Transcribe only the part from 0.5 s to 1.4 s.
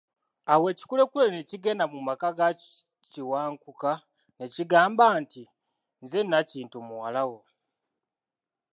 Awo ekikulekule